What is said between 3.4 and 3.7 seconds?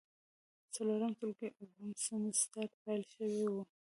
و.